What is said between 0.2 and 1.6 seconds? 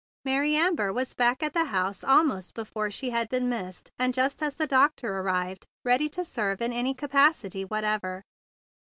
Mary Amber was back at